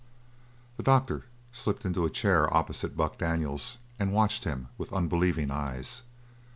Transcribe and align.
The 0.77 0.81
doctor 0.83 1.25
slipped 1.51 1.85
into 1.85 2.05
a 2.05 2.09
chair 2.09 2.51
opposite 2.51 2.97
Buck 2.97 3.19
Daniels 3.19 3.77
and 3.99 4.11
watched 4.11 4.45
him 4.45 4.69
with 4.75 4.91
unbelieving 4.91 5.51
eyes. 5.51 6.01